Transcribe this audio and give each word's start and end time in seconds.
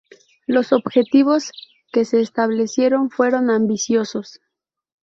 Los 0.47 0.73
objetivos 0.73 1.51
que 1.93 2.05
se 2.05 2.21
establecieron 2.21 3.11
fueron 3.11 3.51
ambiciosos. 3.51 4.41